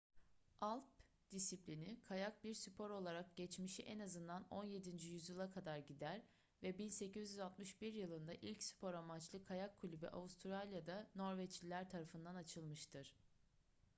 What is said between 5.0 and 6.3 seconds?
yüzyıla kadar gider